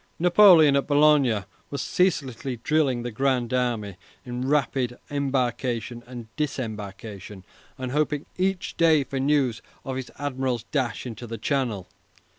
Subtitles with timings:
[0.17, 7.45] Napoleon, at Boulogne, was ceaselessly drilling the Grand Army in rapid embarkation and disembarkation,
[7.77, 11.87] and hoping each day for news of his admiral's dash into the Channel.